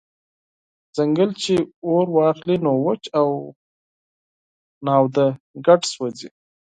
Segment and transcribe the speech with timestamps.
[0.95, 1.55] «ځنګل چی
[1.87, 3.27] اور واخلی نو وچ او
[4.85, 5.27] لانده
[5.65, 6.29] ګډ سوځوي»